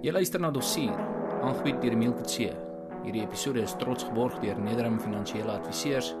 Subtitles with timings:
[0.00, 0.94] Jy luister na Dossier,
[1.44, 2.54] aangebied deur Emile Kutse.
[3.02, 6.14] Hierdie episode is trots geborg deur Nederham Finansiële Adviseurs.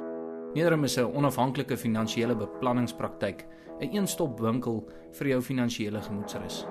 [0.52, 3.46] Nederham is 'n onafhanklike finansiële beplanningspraktyk,
[3.80, 6.66] 'n een-stop winkel vir jou finansiële gemoedsrus.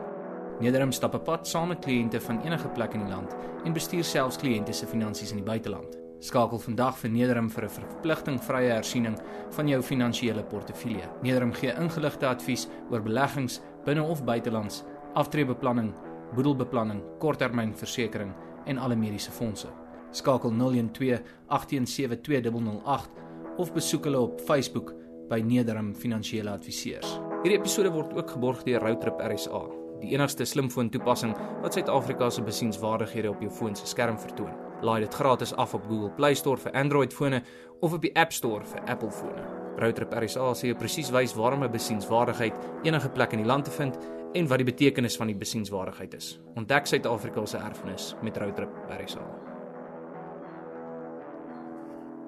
[0.60, 3.36] Nederham stap 'n pad saam met kliënte van enige plek in die land
[3.66, 5.98] en bestuur selfs kliënte se finansies in die buiteland.
[6.20, 9.18] Skakel vandag vir Nederham vir 'n verpligtingvrye hersiening
[9.50, 11.10] van jou finansiële portefeulje.
[11.24, 14.84] Nederham gee ingeligte advies oor beleggings binne of buitelands,
[15.16, 15.94] aftreebeplanning
[16.36, 18.34] boedelbeplanning, korttermynversekering
[18.66, 19.68] en alle mediese fondse.
[20.12, 23.10] Skakel 012 8172008
[23.58, 24.94] of besoek hulle op Facebook
[25.30, 27.20] by Nederham Finansiële Adviseurs.
[27.44, 29.62] Hierdie episode word ook geborg deur Routrip RSA,
[30.02, 34.56] die enigste slimfoon toepassing wat Suid-Afrika se besienswaardighede op jou foon se skerm vertoon.
[34.82, 37.42] Laai dit gratis af op Google Play Store vir Android fone
[37.82, 39.44] of op die App Store vir Apple fone.
[39.80, 44.00] Routrip RSA sê presies wys waarom 'n besienswaardigheid enige plek in die land te vind
[44.34, 46.38] en wat die betekenis van die besienswaardigheid is.
[46.56, 49.24] Ontdek Suid-Afrika se erfenis met Routrip RSA.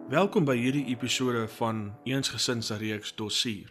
[0.10, 3.70] Welkom by hierdie episode van Eensgesin se reeks Dossier.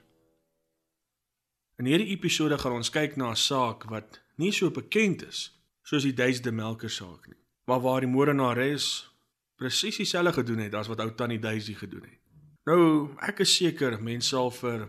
[1.80, 5.50] In hierdie episode gaan ons kyk na 'n saak wat nie so bekend is
[5.82, 9.10] soos die Duisde Melker saak nie, maar waar die moordenares
[9.56, 12.20] presies dieselfde gedoen het as wat ou tannie Duisie gedoen het.
[12.66, 14.88] Nou, ek is seker mense sal vir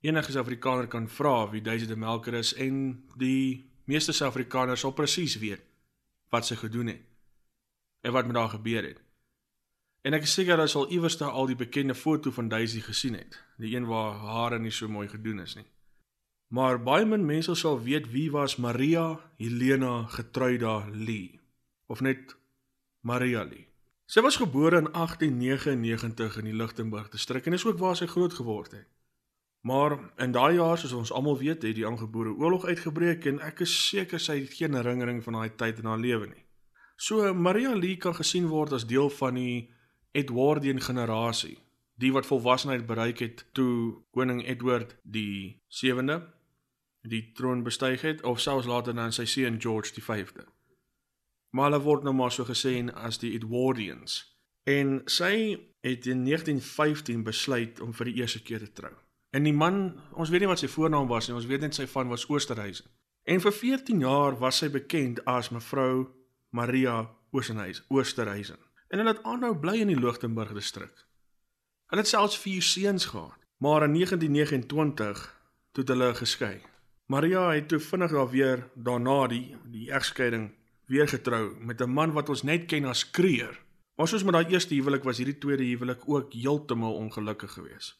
[0.00, 5.36] enige Suid-Afrikaner kan vra wie Daisy de Melker is en die meeste Suid-Afrikaners sal presies
[5.42, 5.64] weet
[6.30, 7.06] wat sy gedoen het
[8.06, 9.00] en wat met haar gebeur het.
[10.00, 13.18] En ek is seker hulle sal iewers daar al die bekende foto van Daisy gesien
[13.18, 15.66] het, die een waar hare nie so mooi gedoen is nie.
[16.50, 21.40] Maar baie min mense sal weet wie was Maria Helena Getruida Lee
[21.86, 22.32] of net
[23.00, 23.66] Maria Lee.
[24.10, 28.34] Sy was gebore in 1899 in die Lichtenburg distrik en is ook waar sy groot
[28.34, 28.88] geword het.
[29.60, 33.60] Maar in daai jaar soos ons almal weet, het die aangebore oorlog uitgebreek en ek
[33.66, 36.44] is seker sy het geen herinnering van daai tyd in haar lewe nie.
[36.96, 39.70] So Maria Lee kan gesien word as deel van die
[40.16, 41.58] Edwardian generasie,
[42.00, 46.20] die wat volwassenheid bereik het toe koning Edward die 7de
[47.02, 50.44] die troon bestyg het of selfs later dan sy seun George die 5de.
[51.56, 54.20] Maar hulle word nou maar so gesê as die Edwardians.
[54.68, 58.92] En sy het in 1915 besluit om vir die eerste keer te trou.
[59.30, 61.86] En die man, ons weet nie wat sy voornaam was nie, ons weet net sy
[61.86, 62.88] van was Oosterhuizen.
[63.30, 66.08] En vir 14 jaar was sy bekend as mevrou
[66.50, 68.58] Maria Oosterhuizen, Oosterhuizen.
[68.90, 71.06] En hulle het aanhou bly in die Lochtenburg distrik.
[71.90, 75.22] Hulle het selfs vier seuns gehad, maar in 1929
[75.72, 76.56] toe het hulle geskei.
[77.10, 80.50] Maria het toe vinnig daar weer daarna die die egskeiding
[80.90, 83.58] weer getrou met 'n man wat ons net ken as Kreer.
[83.96, 87.99] Maar soos met daai eerste huwelik was hierdie tweede huwelik ook heeltemal ongelukkig geweest.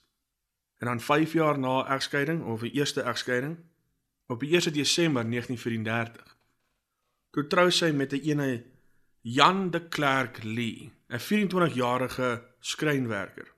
[0.80, 3.58] En dan 5 jaar na egskeiding of die eerste egskeiding
[4.26, 6.36] op die 1 Desember 1934.
[7.30, 8.64] Toe trou sy met 'n ene
[9.20, 13.52] Jan de Klerk Lee, 'n 24-jarige skrynwerker.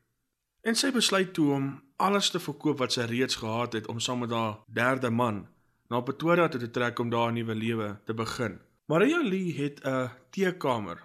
[0.60, 4.18] En sy besluit toe om alles te verkoop wat sy reeds gehad het om saam
[4.18, 5.46] met haar derde man
[5.88, 8.58] na Pretoria toe te trek om daar 'n nuwe lewe te begin.
[8.86, 10.98] Maria Lee het 'n teekamer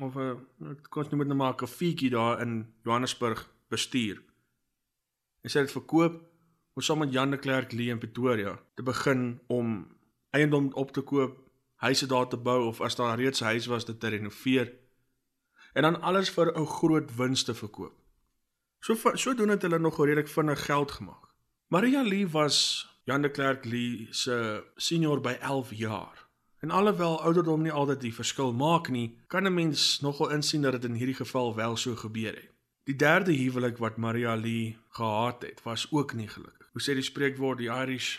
[0.00, 0.46] of 'n
[0.88, 4.22] kon ons noem dit nou maar 'n kaffietjie daar in Johannesburg bestuur.
[5.42, 6.22] En sy het verkoop
[6.74, 9.96] om saam met Jan de Klerk Lee in Pretoria te begin om
[10.30, 11.38] eiendom op te koop,
[11.74, 14.72] huise daar te bou of as daar reeds 'n huis was dit te renoveer
[15.72, 17.94] en dan alles vir 'n groot wins te verkoop.
[18.80, 21.24] So so doen dit hulle nog redelik vinnig geld gemaak.
[21.66, 26.28] Maria Lee was Jan de Klerk Lee se senior by 11 jaar.
[26.58, 30.72] En alhoewel ouderdom nie altyd die verskil maak nie, kan 'n mens nogal insien dat
[30.72, 32.57] dit in hierdie geval wel so gebeur het.
[32.88, 36.68] Die derde huwelik wat Maria Lee gehad het, was ook nie gelukkig.
[36.72, 38.16] Hoe sê die spreekwoord die Irish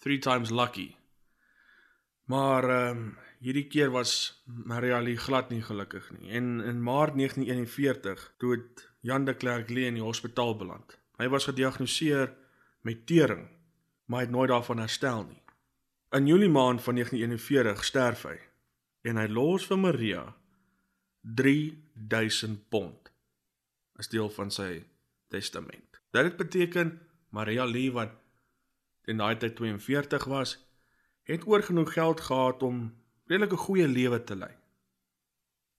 [0.00, 0.94] three times lucky.
[2.24, 6.30] Maar ehm um, hierdie keer was Maria Lee glad nie gelukkig nie.
[6.30, 10.96] En in Maart 1941 toe het Jan de Klerk Lee in die hospitaal beland.
[11.20, 12.32] Hy was gediagnoseer
[12.80, 13.44] met tering,
[14.04, 15.42] maar het nooit daarvan herstel nie.
[16.16, 18.38] In Julie maand van 1941 sterf hy
[19.02, 20.24] en hy los vir Maria
[21.20, 23.05] 3000 pond
[23.96, 24.84] as deel van sy
[25.28, 26.00] testament.
[26.10, 28.12] Dit beteken Maria Lee wat
[29.06, 30.56] in daai tyd 42 was,
[31.26, 32.94] het oor genoeg geld gehad om
[33.26, 34.54] redelik 'n goeie lewe te lei.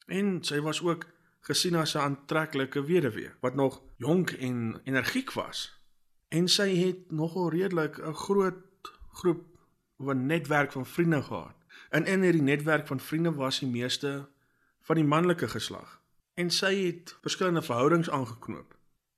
[0.08, 1.08] En sy was ook
[1.40, 5.82] gesien as 'n aantreklike weduwee wat nog jonk en energiek was.
[6.28, 8.56] En sy het nogal redelik 'n groot
[9.12, 9.46] groep
[9.98, 11.56] of 'n netwerk van vriende gehad.
[11.90, 14.30] En in hierdie netwerk van vriende was die meeste
[14.82, 15.97] van die manlike geslag
[16.38, 18.76] en sy het verskillende verhoudings aangeknoop.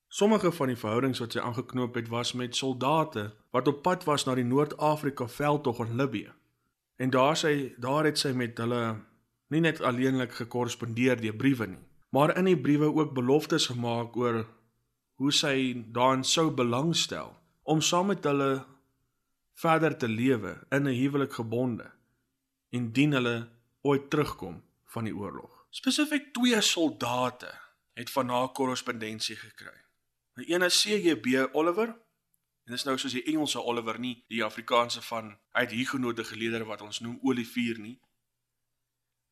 [0.08, 4.24] Sommige van die verhoudings wat sy aangeknoop het was met soldate wat op pad was
[4.26, 6.32] na die Noord-Afrika veldtog in Libië.
[6.98, 8.82] En daar sy daar het sy met hulle
[9.52, 11.84] nie net alleenlik gekorrespondeer deur briewe nie,
[12.16, 14.46] maar in die briewe ook beloftes gemaak oor
[15.20, 15.54] hoe sy
[15.92, 18.64] daarin sou belangstel om saam met hulle
[19.60, 21.92] verder te lewe in 'n huwelik gebonde
[22.70, 23.50] indien hulle
[23.82, 25.59] ooit terugkom van die oorlog.
[25.70, 27.54] Spesifiek twee soldate
[27.94, 29.76] het van haar korrespondensie gekry.
[30.34, 31.88] Die een is CJB Oliver
[32.66, 36.82] en dis nou soos die Engelse Oliver nie die Afrikaanse van uit Huguenote geleerde wat
[36.82, 38.00] ons noem Olivier nie.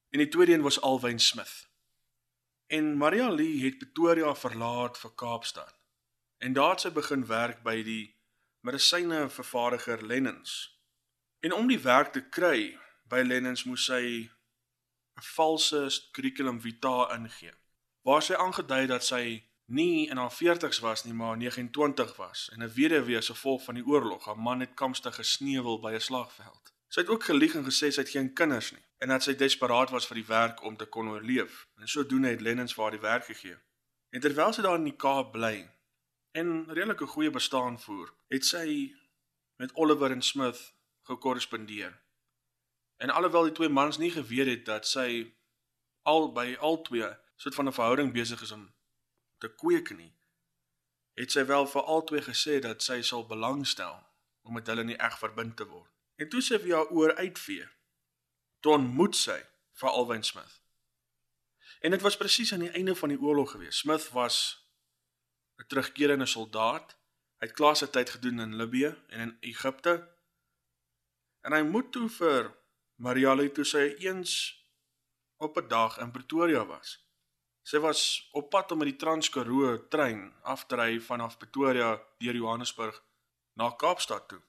[0.10, 1.68] En die tweede een was Alwyn Smith.
[2.68, 5.75] En Maria Lee het Pretoria verlaat vir Kaapstad.
[6.38, 8.16] En daar het sy begin werk by die
[8.62, 10.78] medisyne vervaardiger Lennens.
[11.40, 12.78] En om die werk te kry
[13.10, 14.30] by Lennens moes sy
[15.18, 17.54] 'n valse curriculum vitae ingee.
[18.02, 22.64] Waar sy aangedui dat sy nie in haar 40's was nie, maar 29 was en
[22.64, 24.25] 'n weduwee as gevolg van die oorlog.
[24.25, 26.74] Haar man het kamstig gesneuwel by 'n slagveld.
[26.88, 29.90] Sy het ook gelieg en gesê sy het geen kinders nie en dat sy desperaat
[29.90, 31.68] was vir die werk om te kon oorleef.
[31.78, 33.58] En sodoende het Lennens vir haar die werk gegee.
[34.10, 35.69] En terwyl sy daar in die Kaap bly
[36.31, 38.94] en redelike goeie bestaan voer, het sy
[39.58, 41.98] met Oliver en Smith gekorrespondeer.
[42.97, 45.33] En alhoewel die twee mans nie geweet het dat sy
[46.01, 48.73] al by al twee soort van 'n verhouding besig is om
[49.38, 50.13] te kweek nie,
[51.13, 54.05] het sy wel vir al twee gesê dat sy sal belangstel
[54.41, 55.91] om met hulle nie eg verbind te word.
[56.15, 57.67] En toe sy vir haar oor uitvee,
[58.59, 59.38] toe ontmoet sy
[59.81, 60.61] vir Alwyn Smith.
[61.79, 63.77] En dit was presies aan die einde van die oorlog gewees.
[63.77, 64.65] Smith was
[65.57, 66.97] 'n terugkerende soldaat.
[67.38, 70.07] Hy het klaar sy tyd gedoen in Libië en in Egipte.
[71.41, 72.56] En hy moet toe vir
[72.97, 74.31] Mariale toe sy eens
[75.38, 76.97] op 'n dag in Pretoria was.
[77.61, 82.35] Sy was op pad om met die Transkaroo trein af te ry vanaf Pretoria deur
[82.35, 83.03] Johannesburg
[83.53, 84.41] na Kaapstad toe.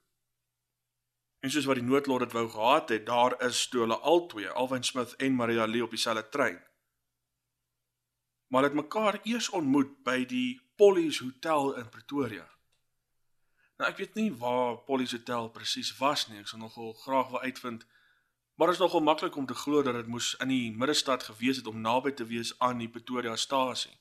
[1.40, 4.82] En soos wat die noodlot dit wou gehad het, daar is toe hulle albei, Alwyn
[4.82, 6.62] Smith en Mariale op dieselfde trein.
[8.46, 12.48] Maar het mekaar eers ontmoet by die Polly's Hotel in Pretoria.
[13.78, 16.40] Nou ek weet nie waar Polly's Hotel presies was nie.
[16.40, 17.86] Ek sou nogal graag wil uitvind
[18.58, 21.66] Maar is nogal maklik om te glo dat dit moes in die middestad gewees het
[21.66, 24.00] om naby te wees aan die Pretoria-stasie.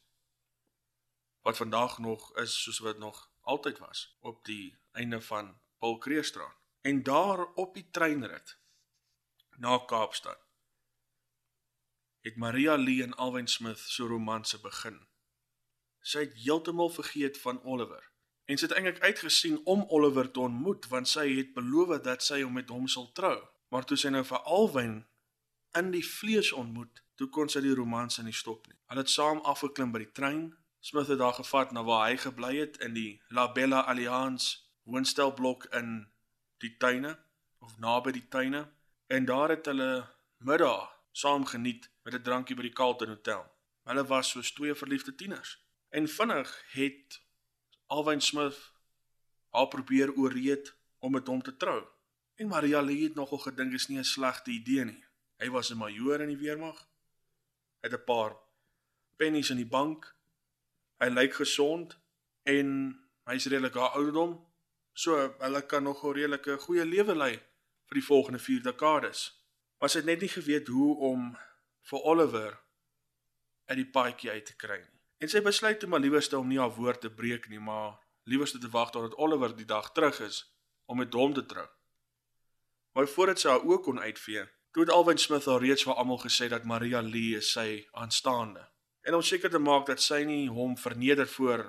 [1.42, 6.56] Wat vandag nog is soos wat nog altyd was op die einde van Paul Kreestraat.
[6.82, 8.58] En daar op die treinrit
[9.58, 10.42] na Kaapstad
[12.20, 14.98] het Maria Lee en Alwyn Smith so romanse begin.
[16.02, 18.10] Sy het heeltemal vergeet van Oliver
[18.46, 22.42] en sy het eintlik uitgesien om Oliver te ontmoet want sy het beloof dat sy
[22.42, 23.38] hom met hom sal trou.
[23.70, 25.06] Maar toe sy nou vir Alwyn
[25.78, 28.78] in die vlees ontmoet, toe kon sy die romans nie stop nie.
[28.88, 30.56] Hulle het saam afgeklim by die trein.
[30.80, 35.68] Smith het daar gevat na waar hy gebly het in die La Bella Alliance woonstelblok
[35.76, 36.08] in
[36.64, 37.18] die tuine
[37.60, 38.68] of naby die tuine
[39.12, 43.44] en daar het hulle middag saam geniet met 'n drankie by die Carlton Hotel.
[43.84, 45.58] Hulle was soos twee verliefde tieners.
[45.90, 47.22] En vinnig het
[47.88, 48.72] Alwyn Smith
[49.50, 51.84] haar probeer ooreed om met hom te trou.
[52.38, 55.04] En Maria Lee het nogal gedink is nie 'n slegte idee nie.
[55.38, 56.88] Hy was 'n majoor in die weermag.
[57.82, 58.38] Het 'n paar
[59.16, 60.16] pennies in die bank.
[61.00, 61.98] Hy lyk gesond
[62.44, 64.48] en hy's redelik haar ouderdom.
[64.94, 67.36] So hulle kan nog 'n redelike goeie lewe lei
[67.86, 69.44] vir die volgende 4 dekades.
[69.80, 71.38] Maar sy het net nie geweet hoe om
[71.82, 72.60] vir Oliver
[73.66, 75.00] uit die paadjie uit te kry nie.
[75.18, 78.58] En sy besluit toe maar liewerste om nie haar woord te breek nie, maar liewerste
[78.58, 80.54] te wag totdat Oliver die dag terug is
[80.86, 81.68] om met hom te trou.
[82.98, 84.42] Maar voordat sy haar oë kon uitvee,
[84.74, 88.64] toe het Alwyn Smith al reeds vir almal gesê dat Maria Lee is sy aanstaande.
[89.06, 91.68] En om seker te maak dat sy nie hom verneder voor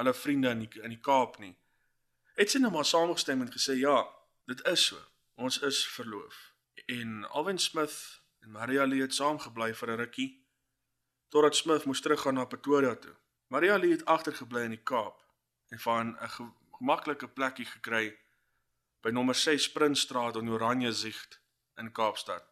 [0.00, 1.52] hulle vriende in die, in die Kaap nie,
[2.40, 3.98] het sy nou maar saamgestem en gesê ja,
[4.48, 5.04] dit is so.
[5.36, 6.40] Ons is verloof.
[6.88, 8.00] En Alwyn Smith
[8.40, 10.30] en Maria Lee het saamgebly vir 'n rukkie
[11.28, 13.16] totdat Smith moes teruggaan na Pretoria toe.
[13.52, 15.20] Maria Lee het agtergebly in die Kaap
[15.68, 18.16] en van 'n gemaklike plekkie gekry
[19.06, 21.38] by nommer 6 Prinsstraat in Oranjezicht
[21.78, 22.42] in Kaapstad.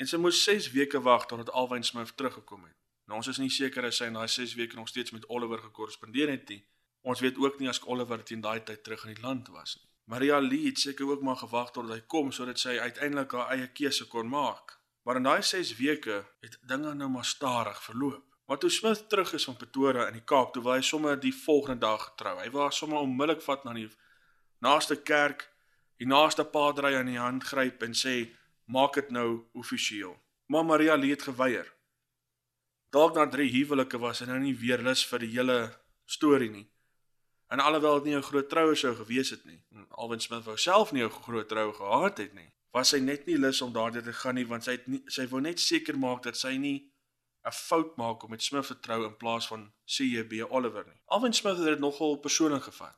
[0.00, 2.76] En sy moes 6 weke wag totdat Alwyn Smith teruggekom het.
[3.04, 5.60] Nou ons is nie seker as sy in daai 6 weke nog steeds met Oliver
[5.66, 6.62] gekorrespondeer het nie.
[7.04, 9.84] Ons weet ook nie as Oliver teen daai tyd terug in die land was nie.
[10.08, 13.68] Maria Lee het seker ook maar gewag totdat hy kom sodat sy uiteindelik haar eie
[13.82, 14.78] keuse kon maak.
[15.04, 18.24] Maar in daai 6 weke het dinge nou maar stadig verloop.
[18.48, 21.36] Maar toe Smith terug is van Pretoria in die Kaap, toe wou hy sommer die
[21.36, 22.38] volgende dag getrou.
[22.40, 23.90] Hy wou sommer onmiddellik vat na die
[24.64, 25.50] naaste kerk
[25.98, 28.30] die naaste padre aan die hand gryp en sê
[28.66, 30.16] maak dit nou offisieel.
[30.46, 31.66] Maar Maria het geweier.
[32.90, 35.58] Dalk na 3 huwelike was sy nou nie weer lus vir die hele
[36.06, 36.68] storie nie.
[37.48, 39.60] En alhoewel dit nie 'n groot troue sou gewees het nie.
[39.90, 42.52] Alwyn Smith wou self nie 'n groot troue gehad het nie.
[42.72, 45.26] was sy net nie lus om daardie te gaan nie want sy het nie, sy
[45.26, 46.90] wou net seker maak dat sy nie
[47.46, 51.00] 'n fout maak om met Smith te trou in plaas van CB Oliver nie.
[51.06, 52.96] Alvin Smith het dit nogal persoonlik gevat.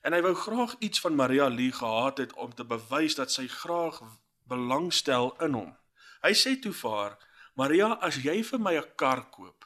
[0.00, 3.46] En hy wou graag iets van Maria Lee gehad het om te bewys dat sy
[3.48, 4.00] graag
[4.48, 5.74] belangstel in hom.
[6.24, 7.18] Hy sê toe vir haar:
[7.54, 9.64] "Maria, as jy vir my 'n kar koop,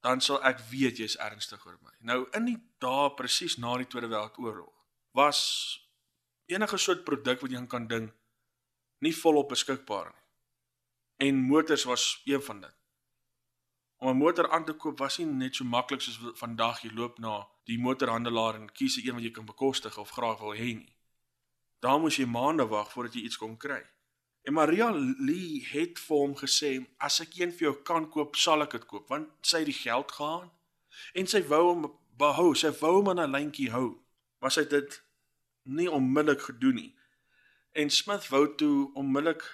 [0.00, 3.86] dan sal ek weet jy's ernstig oor my." Nou in die dae presies na die
[3.86, 4.72] Tweede Wêreldoorlog
[5.12, 5.40] was
[6.46, 8.12] enige soort produk wat jy kan ding
[8.98, 10.24] nie volop beskikbaar nie.
[11.28, 12.74] En motors was een van dit.
[13.98, 17.18] Om 'n motor aan te koop was nie net so maklik soos vandag jy loop
[17.18, 20.72] na die motorhandelaar en kies 'n een wat jy kan bekostig of graag wil hê
[20.74, 20.92] nie.
[21.80, 23.82] Daar moes jy maande wag voordat jy iets kon kry.
[24.42, 28.62] En Maria Lee het vir hom gesê as ek een vir jou kan koop, sal
[28.62, 30.50] ek dit koop want sy het die geld gehad
[31.14, 31.84] en sy wou hom
[32.18, 34.00] behou, sy wou hom aan 'n lyntjie hou.
[34.40, 35.02] Maar sy het dit
[35.62, 36.94] nie onmiddellik gedoen nie.
[37.72, 39.44] En Smith wou toe onmiddellik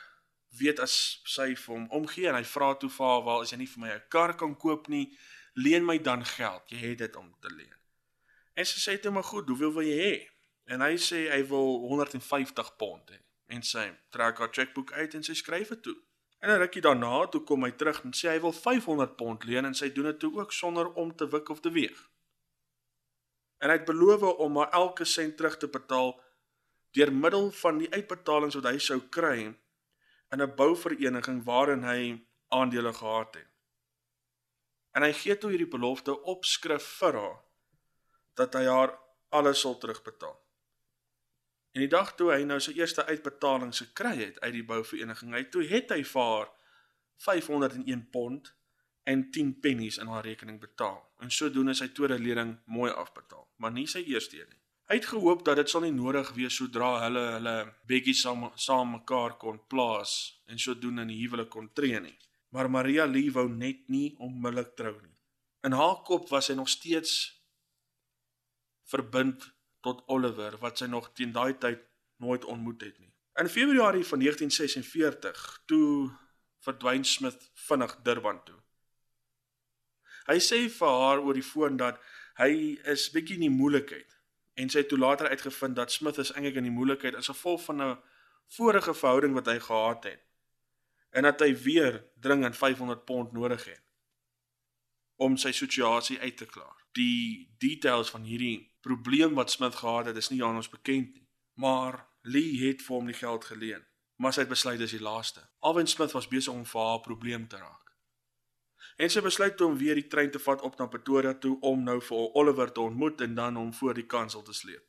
[0.58, 3.58] weet as sy vir hom omgee en hy vra toe vir haar, "Wel, as jy
[3.58, 5.18] nie vir my 'n kar kan koop nie,
[5.54, 6.62] leen my dan geld.
[6.70, 7.83] Jy het dit om te leen."
[8.54, 10.16] En sy sê toe maar goed, hoeveel wil jy hê?
[10.70, 13.20] En hy sê hy wil 150 pond hê.
[13.52, 15.96] En sy trek haar chequeboek uit en sy skryf dit toe.
[16.40, 19.64] En 'n rukkie daarna toe kom hy terug en sê hy wil 500 pond leen
[19.64, 22.10] en sy doen dit toe ook sonder om te wik of te weeg.
[23.58, 26.20] En hy het beloof om maar elke sent terug te betaal
[26.90, 29.38] deur middel van die uitbetalings wat hy sou kry
[30.32, 33.50] in 'n bouvereniging waarin hy aandele gehad het.
[34.92, 37.43] En hy gee toe hierdie belofte opskrif vir haar
[38.38, 38.94] dat hy haar
[39.34, 40.36] alles sal terugbetaal.
[41.74, 45.42] En die dag toe hy nou sy eerste uitbetaling gekry het uit die bouvereniging, hy
[45.50, 46.52] toe het hy vir haar
[47.24, 48.52] 501 pond
[49.10, 51.00] en 10 pennies in haar rekening betaal.
[51.18, 54.60] En sodoende sy tweede lening mooi afbetaal, maar nie sy eerste nie.
[54.84, 57.54] Hy het gehoop dat dit sal nie nodig wees sodra hulle hulle
[57.88, 60.12] bekkies saam saam mekaar kon plaas
[60.46, 62.16] en sodoende in die huwelik kon tree nie.
[62.52, 65.16] Maar Maria Lee wou net nie onmiddellik trou nie.
[65.64, 67.16] In haar kop was sy nog steeds
[68.90, 71.82] verbind tot Oliver wat sy nog teen daai tyd
[72.22, 73.12] nooit ontmoet het nie.
[73.40, 76.10] In Februarie van 1946 toe
[76.64, 78.58] verdwyn Smith vinnig Durban toe.
[80.28, 82.00] Hy sê vir haar oor die foon dat
[82.40, 84.14] hy is bietjie in die moeilikheid
[84.54, 87.64] en sy het toe later uitgevind dat Smith is eintlik in die moeilikheid as gevolg
[87.66, 87.96] van 'n
[88.56, 90.22] vorige verhouding wat hy gehad het
[91.10, 93.82] en dat hy weer dringend 500 pond nodig het
[95.16, 96.76] om sy situasie uit te klaar.
[96.92, 101.28] Die details van hierdie probleem wat Smith gehad het is nie aan ons bekend nie,
[101.54, 103.82] maar Lee het vir hom die geld geleen,
[104.16, 105.42] maar sy het besluit dis die laaste.
[105.60, 107.84] Alwyn Smith was besig om vir haar probleem te raak.
[108.96, 111.98] En sy besluit om weer die trein te vat op na Pretoria toe om nou
[112.00, 114.84] vir Oliver te ontmoet en dan hom voor die kansel te sleep.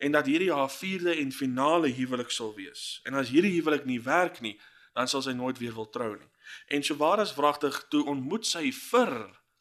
[0.00, 3.00] En dat hierdie haar vierde en finale huwelik sal wees.
[3.04, 4.56] En as hierdie huwelik nie werk nie,
[4.96, 6.30] dan sal sy nooit weer wil trou nie.
[6.72, 9.12] En so waar as wragtig toe ontmoet sy vir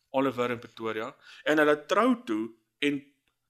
[0.09, 2.49] Oliver in Pretoria en hulle trou toe
[2.79, 3.01] en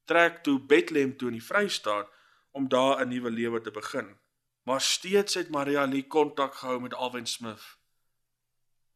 [0.05, 2.09] trek toe Bethlehem toe in die Vrystaat
[2.51, 4.17] om daar 'n nuwe lewe te begin.
[4.63, 7.77] Maar steeds het Maria Lee kontak gehou met Alwyn Smith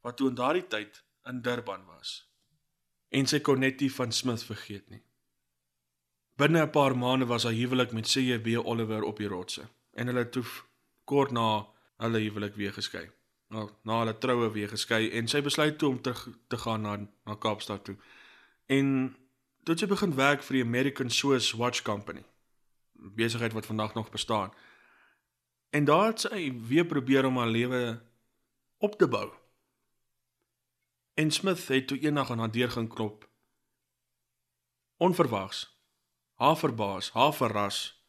[0.01, 2.29] wat toe in daardie tyd in Durban was.
[3.09, 5.03] En sy kon net nie van Smith vergeet nie.
[6.35, 10.19] Binne 'n paar maande was haar huwelik met CB Oliver op die rotse en hulle
[10.19, 10.37] het
[11.03, 11.67] kort na
[11.97, 13.11] hulle huwelik weer geskei.
[13.47, 16.95] Na, na hulle troue weer geskei en sy besluit toe om terug te gaan na
[17.25, 17.95] na Kaapstad toe.
[18.65, 19.15] En
[19.63, 22.23] toe sy begin werk vir die American Swiss Watch Company.
[22.93, 24.53] Besigheid wat vandag nog bestaan.
[25.69, 28.01] En daar het sy weer probeer om haar lewe
[28.77, 29.31] op te bou.
[31.13, 33.29] En Smith het toe eendag aan haar deur gaan klop.
[34.97, 35.73] Onverwags.
[36.33, 38.05] Haar verbaas, haar verras.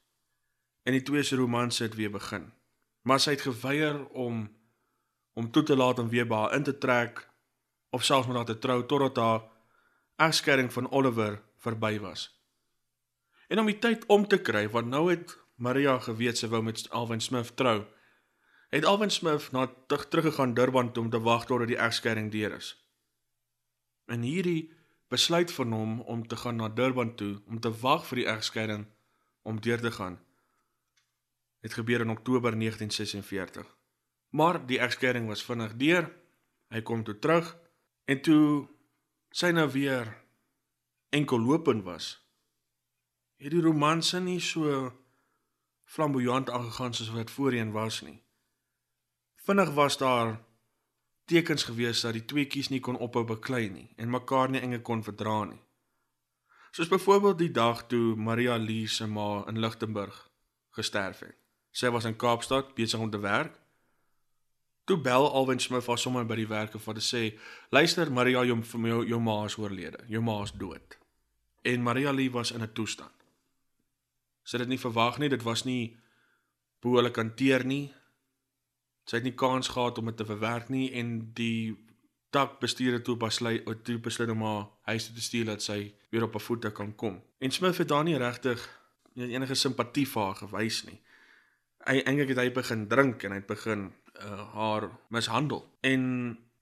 [0.83, 2.53] En die twee se romans het weer begin.
[3.03, 4.49] Maar sy het geweier om
[5.35, 7.25] om toe te laat om weer by haar in te trek
[7.91, 9.43] of selfs met haar te trou totdat haar
[10.29, 12.29] egskeiding van Oliver verby was.
[13.49, 16.87] En om die tyd om te kry want nou het Maria geweet sy wou met
[16.91, 17.85] Alvin Smith trou.
[18.75, 22.75] Het Alvin Smith na teruggegaan Durban toe om te wag totdat die egskeiding deur is.
[24.11, 24.73] In hierdie
[25.09, 28.87] besluit van hom om te gaan na Durban toe om te wag vir die egskeiding
[29.43, 30.19] om deur te gaan
[31.64, 33.74] het gebeur in Oktober 1946.
[34.35, 36.09] Maar die egskeiding was vinnig deur.
[36.75, 37.53] Hy kom toe terug
[38.11, 38.67] en toe
[39.31, 40.11] sy nou weer
[41.14, 42.09] enkel lopend was.
[43.38, 44.91] Het die romanse nie so
[45.85, 48.19] flamboyant aangegaan soos wat voorheen was nie.
[49.47, 50.41] Vinnig was daar
[51.31, 54.83] tekens gewees dat die twee kies nie kon ophou beklei nie en mekaar nie enge
[54.83, 55.61] kon verdra nie.
[56.75, 60.17] Soos byvoorbeeld die dag toe Maria Lee se ma in Lichtenburg
[60.75, 61.37] gesterf het.
[61.71, 63.61] Sy was in Kaapstad besig om te werk.
[64.85, 67.23] Toe bel Alwyn Smith haar sommer by die werk en vir sê:
[67.71, 70.05] "Luister, Maria, jou jou, jou ma is oorlede.
[70.09, 70.99] Jou ma is dood."
[71.62, 73.12] En Maria Lee was in 'n toestand.
[74.43, 75.29] Sy het dit nie verwag nie.
[75.29, 75.97] Dit was nie
[76.81, 77.93] behoorlik hanteer nie.
[79.05, 81.76] Sy het nie kans gehad om dit te verwerk nie en die
[82.35, 86.33] tak bestuurder toe besluit toe besluit om haar huis te stuur dat sy weer op
[86.33, 87.23] haar voete kan kom.
[87.38, 88.64] En Smith het daar nie regtig
[89.14, 91.00] enige simpatie vir haar gewys nie.
[91.87, 95.64] Hy eintlik het hy begin drink en hy het begin uh, haar mishandel.
[95.80, 96.02] En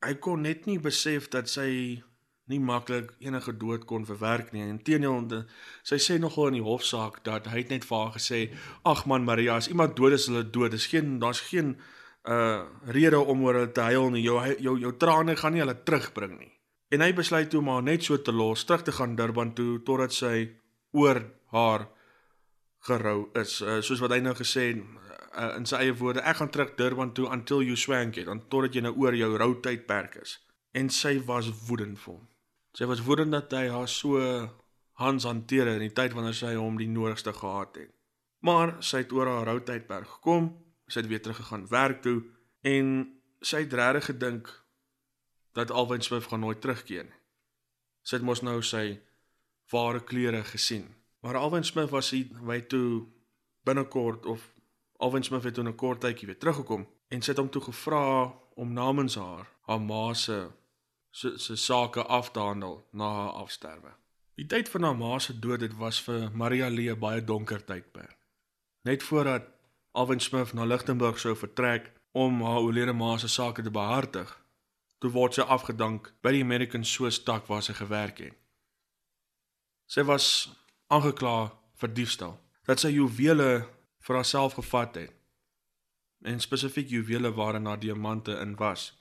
[0.02, 2.02] hy kon net nie besef dat sy
[2.50, 4.64] nie maklik enige dood kon verwerk nie.
[4.66, 5.44] Inteendeel,
[5.86, 8.40] sy sê nogal in die hofsaak dat hy net vir haar gesê:
[8.84, 10.72] "Ag man Maria, as iemand dood is, hulle dood.
[10.72, 11.76] Dis geen daar's geen
[12.22, 14.22] uh rede om oor hulle te huil nie.
[14.22, 16.52] Jou jou jou trane gaan nie hulle terugbring nie."
[16.92, 20.12] En hy besluit toe maar net so te los, terug te gaan Durban toe totdat
[20.12, 20.50] sy
[20.92, 21.22] oor
[21.54, 21.88] haar
[22.86, 23.60] gerou is.
[23.62, 24.82] Uh, soos wat hy nou gesê het
[25.36, 28.74] uh, in sy eie woorde, ek gaan terug Durban toe until you swank it, totdat
[28.74, 30.38] jy nou oor jou rou tydperk is.
[30.72, 32.26] En sy was woedend vir hom.
[32.76, 34.20] Sy was woedend dat hy haar so
[35.00, 37.90] hans hanteer in die tyd wanneer sy hom die nodigste gehad het.
[38.42, 40.50] Maar sy het oor haar rou tydperk gekom,
[40.88, 42.22] sy het weer teruggegaan werk toe
[42.66, 42.88] en
[43.42, 44.50] sy het regtig gedink
[45.56, 47.20] dat Alwyn Smith gaan nooit terugkeer nie.
[48.02, 48.98] Sy het mos nou sy
[49.72, 50.88] ware kleure gesien.
[51.22, 53.06] Maar Alwyn Smith was hy wy toe
[53.64, 54.48] binnekort of
[55.02, 58.32] Alwyn Smith het toe 'n kort tydjie weer teruggekom en sy het hom toe gevra
[58.54, 60.50] om namens haar haar ma se
[61.10, 63.92] se se sake af te handel na haar afsterwe.
[64.34, 68.18] Die tyd van haar ma se dood dit was vir Maria Lee baie donker tydperk.
[68.82, 69.42] Net voordat
[69.92, 74.30] Alwyn Smith na Lichtenburg sou vertrek om haar oorlede ma se sake te behartig,
[74.98, 78.36] toe word sy afgedank by die American Swiss tak waar sy gewerk het.
[79.86, 80.26] Sy was
[80.88, 83.66] aangekla vir diefstal, dat sy juwele
[84.02, 85.12] vir haarself gevat het
[86.22, 88.92] en spesifiek juwele waarin haar diamante in was.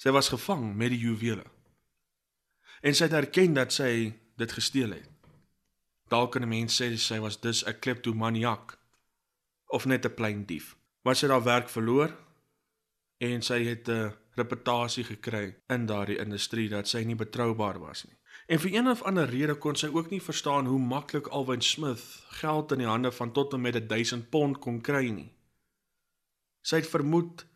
[0.00, 1.44] Sy was gevang met die juwele.
[2.80, 5.10] En sy het erken dat sy dit gesteel het.
[6.08, 8.78] Dalk kan 'n mens sê sy was dus 'n kleptomaniak
[9.68, 10.76] of net 'n plain dief.
[11.02, 12.10] Maar sy het haar werk verloor
[13.18, 18.16] en sy het 'n reputasie gekry in daardie industrie dat sy nie betroubaar was nie.
[18.46, 22.04] En vir een of ander rede kon sy ook nie verstaan hoe maklik Alwyn Smith
[22.40, 25.30] geld in die hande van tot en met 1000 pond kon kry nie.
[26.60, 27.46] Sy het vermoed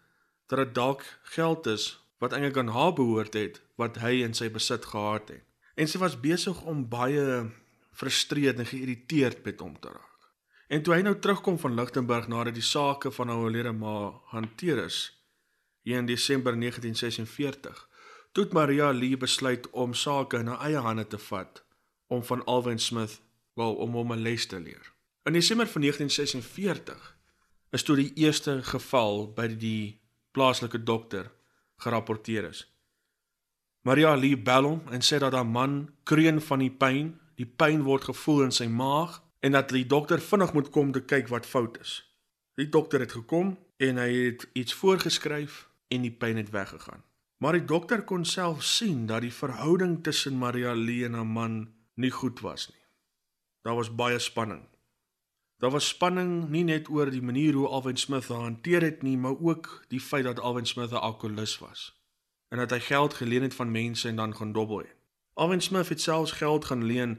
[0.49, 4.49] dat dit dalk geld is wat eintlik aan haar behoort het wat hy in sy
[4.51, 5.45] besit gehad het.
[5.79, 7.51] En sy was besig om baie
[7.95, 10.17] frustreerd en geïrriteerd met hom te raak.
[10.69, 14.85] En toe hy nou terugkom van Lichtenburg nadat die sake van haar oorlede ma hanteer
[14.85, 14.99] is
[15.89, 17.88] hier in Desember 1946,
[18.33, 21.63] toe Maria Lee besluit om sake in haar eie hande te vat
[22.07, 23.21] om van Alwyn Smith
[23.55, 24.93] wel om hom 'n les te leer.
[25.23, 27.17] In Desember van 1946
[27.71, 31.31] is toe die eerste geval by die plaaslike dokter
[31.77, 32.67] gerapporteer is.
[33.83, 37.83] Maria Lee bel hom en sê dat haar man kreun van die pyn, die pyn
[37.83, 41.47] word gevoel in sy maag en dat die dokter vinnig moet kom te kyk wat
[41.47, 42.03] fout is.
[42.59, 47.08] Die dokter het gekom en hy het iets voorgeskryf en die pyn het weggegaan.
[47.39, 51.75] Maar die dokter kon self sien dat die verhouding tussen Maria Lee en haar man
[51.95, 52.83] nie goed was nie.
[53.63, 54.67] Daar was baie spanning.
[55.59, 59.17] Daar was spanning nie net oor die manier hoe Alwyn Smith haar hanteer het nie,
[59.19, 61.95] maar ook die feit dat Alwyn Smith 'n alkolikus was
[62.49, 64.85] en dat hy geld geleen het van mense en dan gaan dobbel.
[65.35, 67.19] Alwyn Smith het selfs geld gaan leen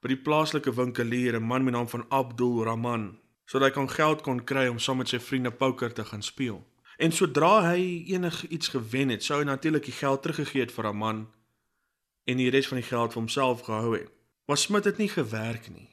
[0.00, 3.90] by die plaaslike winkelier, 'n man met die naam van Abdul Rahman, sodat hy kon
[3.90, 6.69] geld kon kry om saam met sy vriende poker te gaan speel.
[7.00, 11.22] En sodra hy enigiets gewen het, sou hy natuurlik die geld teruggegee het vir Rahman
[12.28, 14.10] en die res van die geld vir homself gehou het.
[14.44, 15.88] Maar Smith het nie gewerk nie.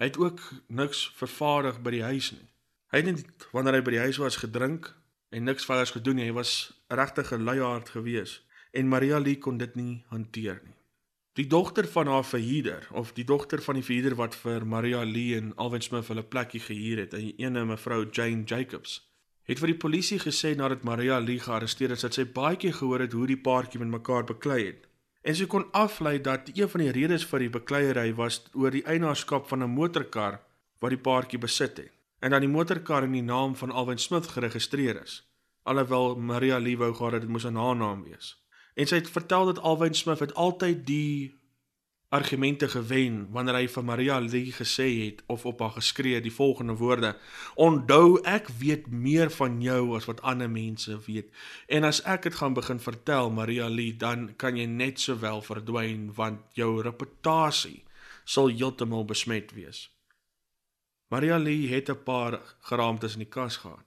[0.00, 2.48] Hy het ook niks vervaardig by die huis nie.
[2.90, 4.88] Hy het net wanneer hy by die huis was gedrink
[5.30, 6.26] en niks verders gedoen nie.
[6.32, 8.40] Hy was regtig 'n luiaard gewees
[8.72, 10.74] en Maria Lee kon dit nie hanteer nie.
[11.38, 15.36] Die dogter van haar verhuurder of die dogter van die verhuurder wat vir Maria Lee
[15.36, 19.09] en Alwyn Smith hulle plekkie gehuur het, 'n ene mevrou Jane Jacobs,
[19.50, 23.02] het vir die polisie gesê nadat Maria Lee gearresteer is dat sy baie keer gehoor
[23.02, 24.84] het hoe die paartjie met mekaar beklei het.
[25.26, 28.86] En sy kon aflei dat een van die redes vir die bekleierery was oor die
[28.86, 30.40] eienaarskap van 'n motorkar
[30.80, 34.26] wat die paartjie besit het en dat die motorkar in die naam van Alwyn Smith
[34.26, 35.22] geregistreer is
[35.62, 38.36] alhoewel Maria Lewo gehad het dit moes 'n haar naam wees.
[38.74, 41.39] En sy het vertel dat Alwyn Smith altyd die
[42.10, 46.74] argumente gewen wanneer hy vir Maria Lee gesê het of op haar geskree die volgende
[46.74, 47.12] woorde:
[47.54, 51.30] "Onthou, ek weet meer van jou as wat ander mense weet.
[51.66, 56.10] En as ek dit gaan begin vertel, Maria Lee, dan kan jy net sowel verdwyn
[56.14, 57.84] want jou reputasie
[58.24, 59.90] sal heeltemal besmet wees."
[61.08, 63.86] Maria Lee het 'n paar geraamtes in die kas gehad.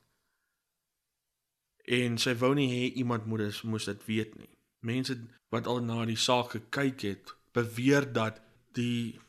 [1.84, 4.58] En sy wou nie hê iemand moet moes dit weet nie.
[4.80, 8.42] Mense wat al na die saak gekyk het, beweer dat
[8.74, 9.20] die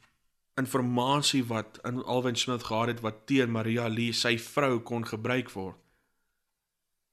[0.54, 5.50] inligting wat in Alwyn Smith gehad het wat teen Maria Lee, sy vrou kon gebruik
[5.50, 5.78] word,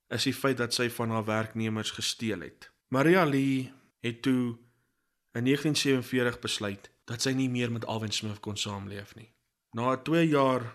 [0.10, 2.70] is die feit dat sy van haar werknemers gesteel het.
[2.90, 3.72] Maria Lee
[4.04, 4.58] het toe
[5.34, 9.32] in 1947 besluit dat sy nie meer met Alwyn Smith kon saamleef nie.
[9.74, 10.68] Na 2 jaar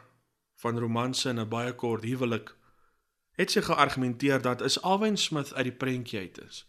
[0.57, 2.55] van romanse en 'n baie kort huwelik
[3.37, 6.65] het sy geargumenteer dat is Alwyn Smith uit die prentjie uit is.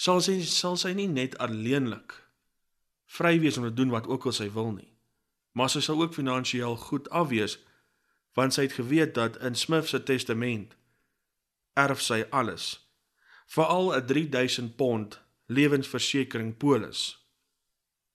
[0.00, 2.14] Sal sy sal sy nie net alleenlik
[3.16, 4.88] vry wees om te doen wat ook al sy wil nie.
[5.52, 7.58] Maar sy sal ook finansiëel goed afwees
[8.38, 10.76] want sy het geweet dat in Smith se testament
[11.76, 12.78] erf sy alles.
[13.50, 17.18] Veral 'n 3000 pond lewensversekering polis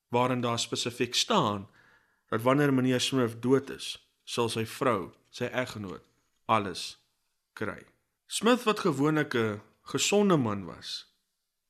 [0.09, 1.67] waarin daar spesifiek staan
[2.29, 6.03] dat wanneer meneer Smith dood is, sal sy vrou, sy eggenoot,
[6.45, 6.97] alles
[7.53, 7.83] kry.
[8.27, 11.14] Smith wat gewoonlik 'n gesonde man was,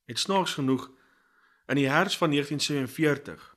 [0.06, 0.90] het snaaks genoeg
[1.66, 3.54] in die herfs van 1947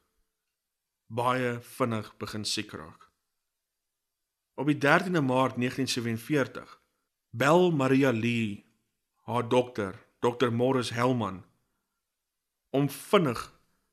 [1.09, 3.09] baie vinnig begin siek raak.
[4.53, 6.81] Op die 13de Maart 1947
[7.29, 8.65] bel Maria Lee
[9.29, 11.45] haar dokter, Dr Morris Helman,
[12.69, 13.41] om vinnig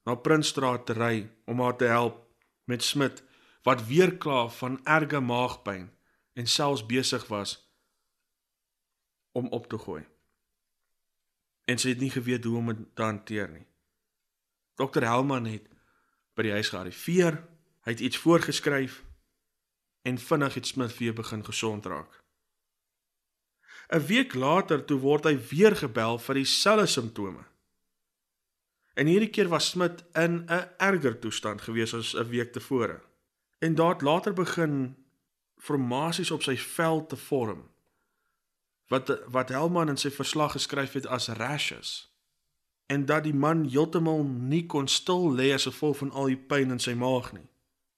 [0.05, 2.23] na Prinsstraat te ry om haar te help
[2.64, 3.23] met Smit
[3.66, 5.88] wat weer kla van erge maagpyn
[6.33, 7.57] en selfs besig was
[9.33, 10.05] om op te gooi.
[11.67, 13.67] En sy het nie geweet hoe om dit te hanteer nie.
[14.79, 15.67] Dokter Helman het
[16.37, 17.41] by die huis gearriveer,
[17.87, 19.01] hy het iets voorgeskryf
[20.07, 22.23] en vinnig het Smit weer begin gesond raak.
[23.89, 27.45] 'n Week later toe word hy weer gebel vir dieselfde simptome.
[28.95, 33.01] En hierdie keer was Smit in 'n erger toestand gewees as 'n week tevore.
[33.59, 34.97] En daar het later begin
[35.57, 37.71] formasies op sy vel te vorm.
[38.88, 42.14] Wat wat Helman in sy verslag geskryf het as rashes.
[42.87, 46.70] En dat die man heeltemal nie kon stil lê as gevolg van al die pyn
[46.70, 47.49] in sy maag nie.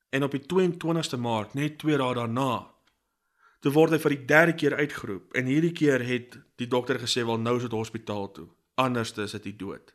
[0.08, 2.70] En op die 22ste Maart, net 2 dae daarna,
[3.60, 7.26] toe word hy vir die derde keer uitgeroep en hierdie keer het die dokter gesê
[7.26, 8.48] wel nou is dit hospitaal toe.
[8.80, 9.92] Anders is dit dood.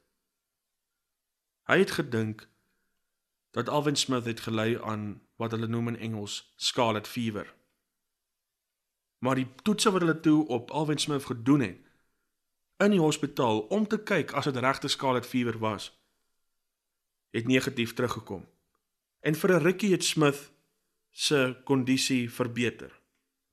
[1.71, 2.47] Hy het gedink
[3.56, 7.47] dat Alvin Smith het gelei aan wat hulle noem in Engels scarlet fever.
[9.24, 11.80] Maar die toetse wat hulle toe op Alvin Smith gedoen het
[12.84, 15.86] in die hospitaal om te kyk as dit regte scarlet fever was,
[17.32, 18.44] het negatief teruggekom.
[19.20, 20.52] En vir 'n rukkie het Smith
[21.12, 22.92] se kondisie verbeter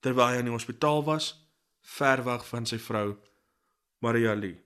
[0.00, 1.46] terwyl hy in die hospitaal was,
[1.80, 3.16] ver weg van sy vrou
[3.98, 4.58] Maria Lee.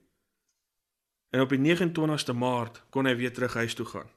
[1.29, 4.09] En op die 29ste Maart kon hy weer terug huis toe gaan.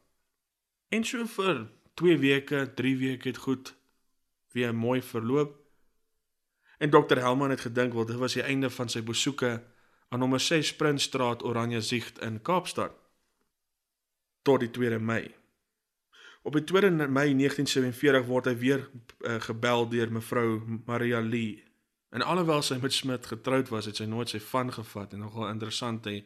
[0.89, 3.75] En so vir 2 weke, 3 weke het goed
[4.53, 5.68] weer mooi verloop.
[6.79, 9.63] En dokter Helman het gedink wel dit was die einde van sy besoeke
[10.09, 12.95] aan nommer 6 Prinsstraat Oranje Zicht in Kaapstad
[14.43, 15.35] tot die 2de Mei.
[16.43, 21.65] Op die 2de Mei 1947 word hy weer uh, gebel deur mevrou Maria Lee.
[22.11, 25.51] En alhoewel sy met Smit getroud was, het sy nooit sy van gevat en nogal
[25.51, 26.23] interessant hy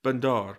[0.00, 0.56] punt daar.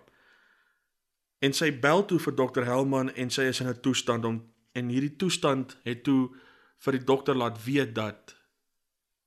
[1.42, 4.88] En sy bel toe vir dokter Helman en sy is in 'n toestand om en
[4.88, 6.30] hierdie toestand het toe
[6.84, 8.37] vir die dokter laat weet dat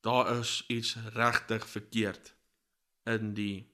[0.01, 2.35] daar is iets regtig verkeerd
[3.03, 3.73] in die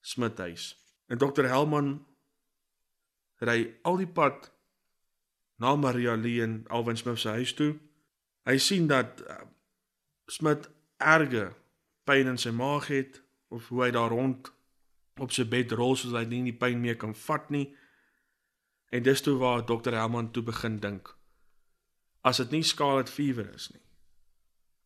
[0.00, 0.76] Smithhuis.
[1.06, 2.06] En dokter Helman
[3.38, 4.50] ry al die pad
[5.56, 7.74] na Maria Lee en Alwyn Smith se huis toe.
[8.46, 9.42] Hy sien dat uh,
[10.30, 10.68] Smith
[11.02, 11.48] erge
[12.06, 14.52] pyn in sy maag het of hoe hy daar rond
[15.22, 17.66] op sy bed rol sodat hy nie die pyn meer kan vat nie.
[18.94, 21.10] En dis toe waar dokter Helman toe begin dink.
[22.22, 23.85] As dit nie scarlet fever is nie.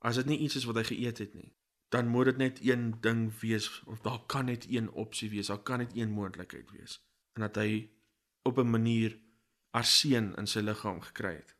[0.00, 1.52] As dit nie iets is wat hy geëet het nie,
[1.92, 5.50] dan moet dit net een ding wees of daar kan net een opsie wees.
[5.52, 7.00] Daar kan net een moontlikheid wees.
[7.36, 7.90] En dat hy
[8.42, 9.18] op 'n manier
[9.70, 11.56] arseen in sy liggaam gekry het.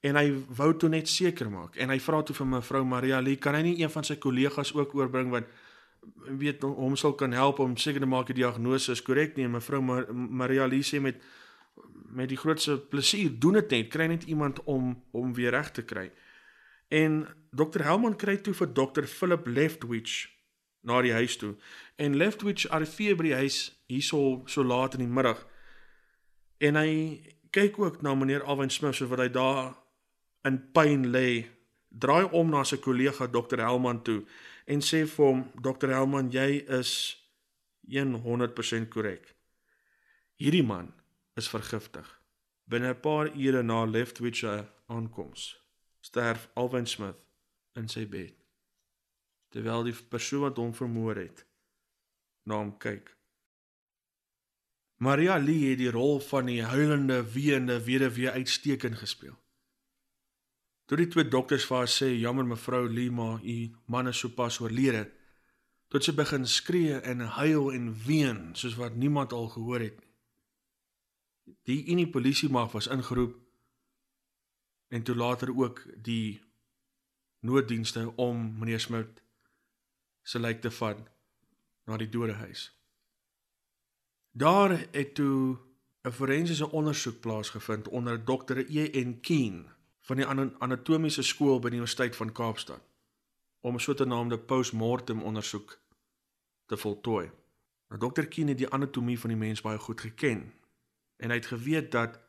[0.00, 3.36] En hy wou toe net seker maak en hy vra toe vir mevrou Maria Lee,
[3.36, 5.44] kan hy nie een van sy kollegas ook oorbring wat
[6.38, 9.48] weet hom sal kan help om seker te maak die diagnose is korrek nie.
[9.48, 11.22] Mevrou Mar Maria Lise met
[12.08, 13.88] met die grootste plesier doen dit net.
[13.92, 16.10] Kry net iemand om om weer reg te kry.
[16.88, 20.28] En Dr Helman kry toe vir Dr Philip Leftwich
[20.80, 21.54] na die huis toe.
[21.96, 23.58] En Leftwich arriveer by die huis
[23.90, 25.40] hierso so laat in die middag.
[26.64, 27.20] En hy
[27.52, 29.76] kyk ook na meneer Alwyn Smith so wat hy daar
[30.48, 31.48] in pyn lê.
[31.88, 34.22] Draai om na sy kollega Dr Helman toe
[34.68, 36.92] en sê vir hom Dr Helman jy is
[37.88, 39.32] 100% korrek.
[40.36, 40.92] Hierdie man
[41.40, 42.08] is vergiftig.
[42.68, 45.56] Binne 'n paar ure na Leftwich aankoms
[46.08, 47.20] sterf Alwyn Smith
[47.76, 48.34] in sy bed.
[49.52, 51.44] Terwyl die persoon wat hom vermoor het
[52.48, 53.12] na hom kyk.
[55.04, 59.36] Maria Lee het die rol van die huilende, weende weduwee uitstekend gespeel.
[60.88, 64.60] Toe die twee dokters vir haar sê, "Jammer mevrou Lee, maar u man is sopas
[64.60, 65.10] oorlede."
[65.88, 71.54] Tot sy begin skree en huil en ween soos wat niemand al gehoor het nie.
[71.64, 73.47] Die Unie polisie mag was ingeroep
[74.88, 76.42] en toe later ook die
[77.40, 79.22] nooddienste om meneer Smit
[80.22, 80.98] se lijk te vat
[81.84, 82.68] na die dodehuis.
[84.30, 85.58] Daar het toe
[86.02, 89.18] 'n forensiese ondersoek plaasgevind onder dokter E.N.
[89.20, 89.66] Keen
[90.00, 90.26] van die
[90.58, 92.80] anatomiese skool by die Universiteit van Kaapstad
[93.60, 95.78] om 'n soortgenoemde postmortem ondersoek
[96.66, 97.30] te voltooi.
[97.88, 100.52] Nou dokter Keen het die anatomie van die mens baie goed geken
[101.16, 102.20] en hy het geweet dat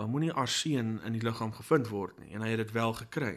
[0.00, 3.34] daar moenie arseen in die liggaam gevind word nie en hy het dit wel gekry.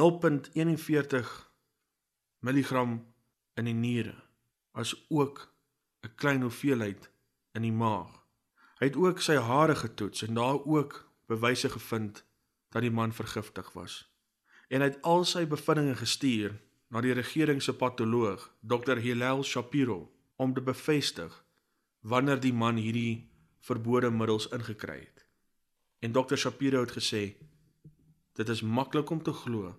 [0.00, 1.32] 0.41
[2.40, 2.84] mg
[3.60, 4.14] in die niere
[4.72, 5.42] as ook
[6.08, 7.10] 'n klein hoeveelheid
[7.52, 8.24] in die maag.
[8.80, 12.24] Hy het ook sy hare getoets en daar ook bewyse gevind
[12.68, 14.08] dat die man vergiftig was.
[14.68, 16.56] En hy het al sy bevindinge gestuur
[16.88, 18.96] na die regering se patoloog, Dr.
[18.96, 21.44] Hillel Shapiro, om te bevestig
[22.00, 23.33] wanneer die man hierdie
[23.64, 25.24] verbode middels ingekry het.
[26.04, 26.36] En Dr.
[26.36, 27.22] Shapiro het gesê
[28.34, 29.72] dit is maklik om te glo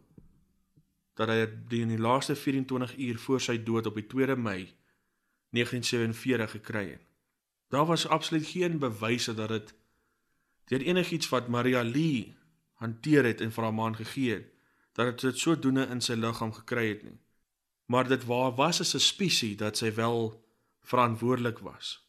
[1.15, 4.73] dat hy dit in die laaste 24 uur voor sy dood op die 2 Mei
[5.55, 7.03] 1947 gekry het.
[7.71, 9.73] Daar was absoluut geen bewyse dat dit
[10.65, 12.35] deur enigiets wat Maria Lee
[12.81, 14.49] hanteer het en vir haar man gegee het,
[14.93, 17.19] dat dit dit sodoende in sy liggaam gekry het nie.
[17.85, 20.43] Maar dit waar was 'n suspisie dat sy wel
[20.81, 22.04] verantwoordelik was.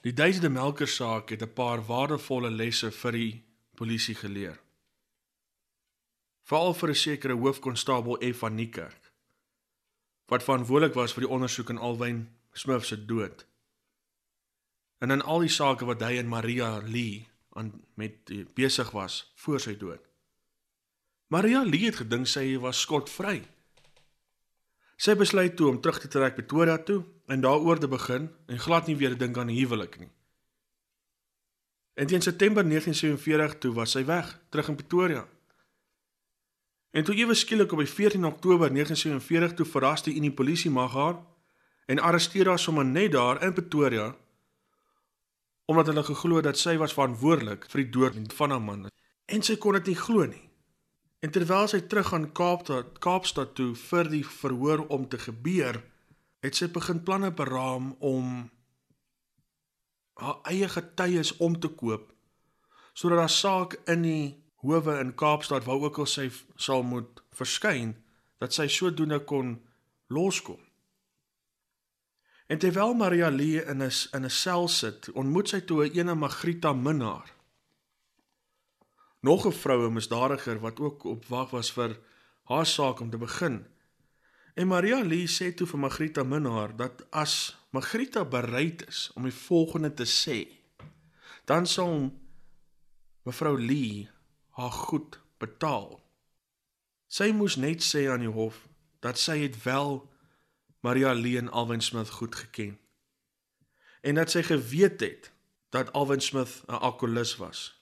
[0.00, 4.60] Die duisende melkersaak het 'n paar waardevolle lesse vir die polisie geleer.
[6.42, 9.12] Veral vir 'n sekere hoofkonstabel F van Niekerk
[10.30, 13.46] wat verantwoordelik was vir die ondersoek in Alwyn Smith se dood.
[14.98, 19.60] En in al die sake wat hy en Maria Lee aan met besig was voor
[19.60, 20.06] sy dood.
[21.26, 23.42] Maria Lee het gedink sy was skotvry.
[25.00, 26.98] Sy besluit toe om terug te trek Pretoria toe
[27.32, 30.10] en daaroor te begin en glad nie weer dink aan 'n huwelik nie.
[31.94, 35.28] En teen September 1947 toe was sy weg, terug in Pretoria.
[36.90, 40.92] En toe ewe skielik op die 14 Oktober 1947 toe verras die Unie polisie mag
[40.92, 41.16] haar
[41.86, 44.16] en arresteer haar sommer net daar in Pretoria
[45.64, 48.88] omdat hulle geglo dat sy was verantwoordelik vir die dood van haar man.
[49.26, 50.49] En sy kon dit nie glo nie.
[51.20, 55.82] En terwyl sy terug gaan Kaapstad, Kaapstad toe vir die verhoor om te gebeur,
[56.40, 58.48] het sy begin planne beraam om
[60.20, 62.08] haar eie getuies om te koop
[63.00, 64.24] sodat haar saak in die
[64.64, 66.26] howe in Kaapstad waar ook al sy
[66.60, 67.94] sal moet verskyn,
[68.42, 69.54] dat sy sodoende kon
[70.12, 70.58] loskom.
[72.50, 76.14] En terwyl Maria Lee in 'n in 'n sel sit, ontmoet sy toe 'n ene
[76.14, 77.39] Magrita Minnar
[79.20, 81.98] nog 'n vroue misdadiger wat ook op wag was vir
[82.44, 83.66] haar saak om te begin.
[84.54, 89.32] En Maria Lee sê toe vir Magrita Minnar dat as Magrita bereid is om die
[89.32, 90.48] volgende te sê,
[91.44, 92.12] dan sal
[93.22, 94.08] mevrou Lee
[94.48, 96.02] haar goed betaal.
[97.06, 98.68] Sy moes net sê aan die hof
[99.00, 100.10] dat sy het wel
[100.80, 102.78] Maria Lee en Alwyn Smith goed geken
[104.00, 105.32] en dat sy geweet het
[105.70, 107.79] dat Alwyn Smith 'n alkolikus was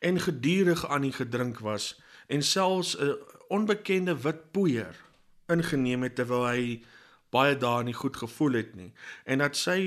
[0.00, 1.92] en gedurig aan die gedrink was
[2.26, 3.16] en selfs 'n
[3.48, 4.96] onbekende wit poeier
[5.48, 6.82] ingeneem het terwyl hy
[7.30, 8.92] baie dae nie goed gevoel het nie
[9.24, 9.80] en dat sy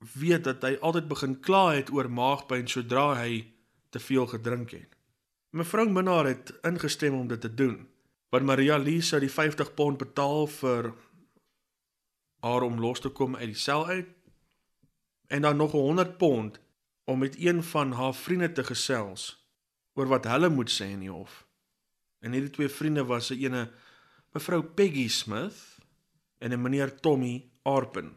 [0.00, 3.52] weet dat hy altyd begin kla het oor maagpyn sodra hy
[3.90, 4.96] te veel gedrink het.
[5.50, 7.88] Mevrou Minnar het ingestem om dit te doen.
[8.30, 10.92] Want Maria Lisa die 50 pond betaal vir
[12.40, 14.08] haar om los te kom uit die sel uit
[15.28, 16.60] en dan nog 100 pond
[17.10, 19.30] om met een van haar vriende te gesels
[19.98, 21.42] oor wat hulle moet sê in die hof.
[22.22, 23.62] En hierdie twee vriende was 'n ene
[24.32, 25.58] mevrou Peggy Smith
[26.38, 28.16] en 'n meneer Tommy Arpen.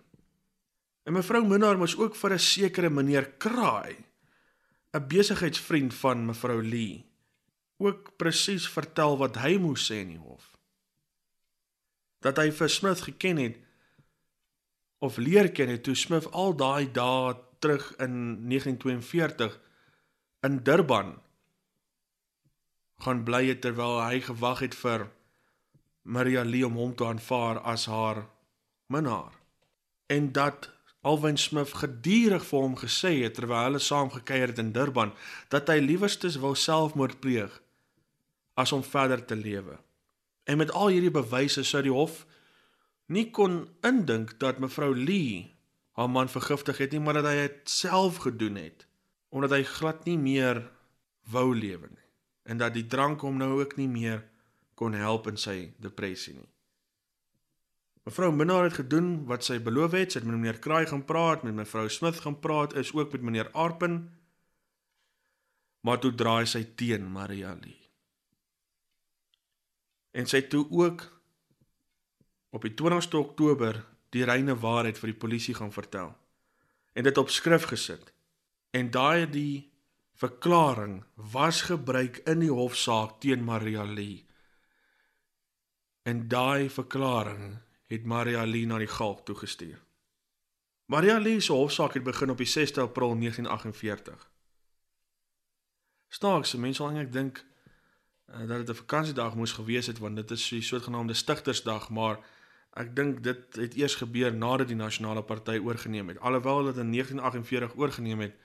[1.03, 3.95] En mevrou Minnar moes ook vir 'n sekere meneer Kraai,
[4.93, 7.05] 'n besigheidsvriend van mevrou Lee,
[7.77, 10.57] ook presies vertel wat hy moes sê in die hof.
[12.19, 13.57] Dat hy vir Smith geken het
[14.99, 18.15] of leer ken het toe Smith al daai dae terug in
[18.51, 19.59] 1942
[20.47, 21.15] in Durban
[23.05, 25.07] gaan bly het terwyl hy gewag het vir
[26.03, 28.25] Maria Lee om hom te aanvaar as haar
[28.91, 29.39] minnaar
[30.11, 30.69] en dat
[31.03, 35.11] Alwyn Smith gedurig vir hom gesê het terwyl hulle saam gekuier het in Durban
[35.51, 37.57] dat hy liewerstes wou selfmoord pleeg
[38.53, 39.79] as om verder te lewe.
[40.43, 42.23] En met al hierdie bewyse sou die hof
[43.11, 45.52] nie kon indink dat mevrou Lee
[45.93, 48.87] haar man vergiftig het nie, maar dat hy dit self gedoen het
[49.33, 50.59] omdat hy glad nie meer
[51.33, 52.09] wou lewe nie
[52.45, 54.21] en dat die drank hom nou ook nie meer
[54.77, 56.49] kon help in sy depressie nie.
[58.03, 60.11] Mevrou Minnar het gedoen wat sy beloof het.
[60.11, 63.23] Sy het met meneer Kraai gaan praat, met mevrou Smith gaan praat, is ook met
[63.23, 64.11] meneer Arpen.
[65.87, 67.79] Maar toe draai sy teen Maria Lee.
[70.11, 71.05] En sy toe ook
[72.53, 73.79] op die 20ste Oktober
[74.13, 76.13] die reine waarheid vir die polisie gaan vertel
[76.93, 78.13] en dit op skrif gesit.
[78.73, 79.71] En daai die
[80.13, 84.25] verklaring was gebruik in die hofsaak teen Maria Lee.
[86.03, 87.57] En daai verklaring
[87.89, 89.81] het Maria Lee na die galg toegestuur.
[90.85, 94.29] Maria Lee se hofsaak het begin op die 6de April 1948.
[96.13, 97.41] Snaaks, mense sal eintlik dink
[98.29, 101.89] uh, dat dit 'n vakansiedag moes gewees het want dit is so 'n soortgenaamde stigtersdag,
[101.89, 102.19] maar
[102.73, 106.19] ek dink dit het eers gebeur nadat die nasionale party oorgeneem het.
[106.19, 108.39] Alhoewel dit in 1948 oorgeneem het,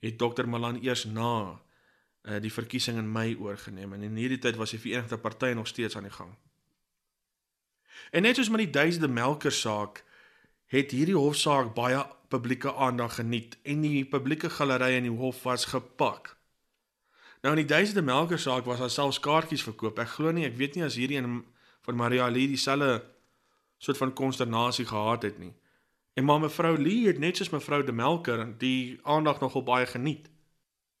[0.00, 4.56] het Dr Malan eers na uh, die verkiesing in Mei oorgeneem en in hierdie tyd
[4.56, 6.32] was die Verenigde Party nog steeds aan die gang.
[8.10, 10.02] En net soos met die duisende melker saak
[10.72, 12.00] het hierdie hofsaak baie
[12.32, 16.36] publieke aandag geniet en die publieke galery in die hof was gepak.
[17.42, 19.98] Nou in die duisende melker saak was daar selfs kaartjies verkoop.
[20.00, 21.42] Ek glo nie, ek weet nie as hierdie een
[21.84, 23.02] van Maria Lee dieselfde
[23.82, 25.54] soort van konsternasie gehad het nie.
[26.14, 30.30] En maar mevrou Lee het net soos mevrou De Melker die aandag nogal baie geniet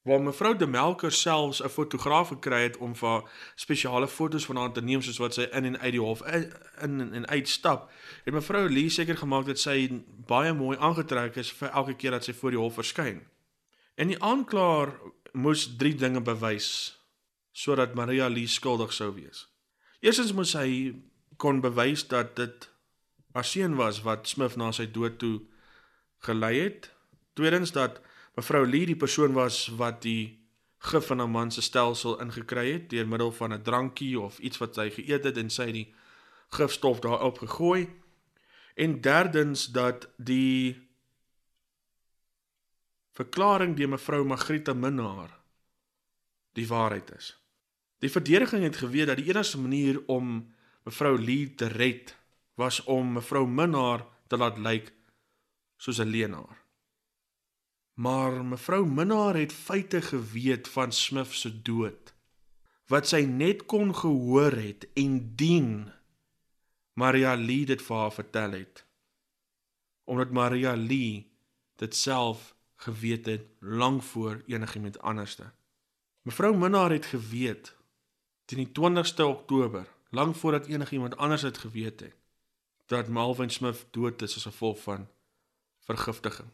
[0.02, 3.22] waar mevrou De Melker selfs 'n fotograaf gekry het om vir
[3.54, 6.52] spesiale fotos van haar te neem soos wat sy in en uit die hof in
[6.78, 7.90] en, en uitstap.
[8.24, 12.24] Het mevrou Lee seker gemaak dat sy baie mooi aangetrek is vir elke keer dat
[12.24, 13.22] sy voor die hof verskyn.
[13.94, 15.00] En die aanklaer
[15.32, 16.98] moes drie dinge bewys
[17.52, 19.48] sodat Maria Lee skuldig sou wees.
[20.00, 20.94] Eerstens moes hy
[21.36, 22.71] kon bewys dat dit
[23.32, 25.40] haar seun was wat Smith na sy dood toe
[26.26, 26.90] gelei het.
[27.32, 28.00] Tweedens dat
[28.36, 30.38] mevrou Lee die persoon was wat die
[30.82, 34.58] gif in 'n man se stelsel ingekry het deur middel van 'n drankie of iets
[34.58, 35.94] wat sy geëet het en sy die
[36.48, 37.88] gifstof daarop gegooi.
[38.74, 40.88] En derdens dat die
[43.12, 45.30] verklaring deur mevrou Magrieta Minnar
[46.52, 47.36] die waarheid is.
[47.98, 52.16] Die verdediging het geweet dat die enigste manier om mevrou Lee te red
[52.54, 54.92] was om mevrou Minnar te laat lyk
[55.76, 56.58] soos 'n leenaar.
[57.94, 62.14] Maar mevrou Minnar het feite geweet van Smith se dood
[62.86, 65.92] wat sy net kon gehoor het en dien
[66.92, 68.86] Maria Lee dit vir haar vertel het
[70.04, 71.30] omdat Maria Lee
[71.76, 75.52] dit self geweet het lank voor enigiemand anderste.
[76.22, 77.76] Mevrou Minnar het geweet
[78.44, 82.14] teen die 20ste Oktober, lank voordat enigiemand anders dit geweet het,
[82.86, 85.08] dat Malvin Smith dood is as gevolg van
[85.86, 86.50] vergiftiging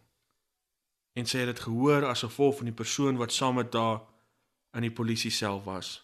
[1.19, 4.05] en sy het dit gehoor as gevolg van die persoon wat saam met haar
[4.77, 5.99] in die polisie sel was.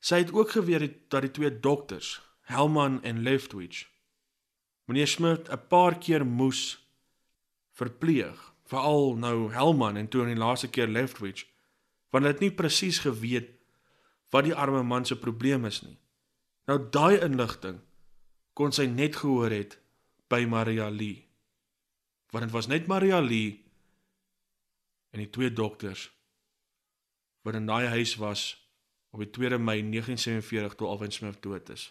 [0.00, 3.84] Sy het ook geweet dat die twee dokters, Helman en Leftwich,
[4.88, 6.78] meneer Smith 'n paar keer moes
[7.72, 11.44] verpleeg, veral nou Helman en toe in die laaste keer Leftwich,
[12.10, 13.50] want hulle het nie presies geweet
[14.30, 15.98] wat die arme man se probleem is nie.
[16.66, 17.80] Nou daai inligting
[18.58, 19.76] kon sy net gehoor het
[20.26, 21.22] by Maria Lee.
[22.34, 23.54] Want dit was net Maria Lee
[25.14, 26.08] en die twee dokters
[27.46, 28.50] wat in daai huis was
[29.14, 31.86] op die 2de Mei 1947 toe Alvin Smith dood is.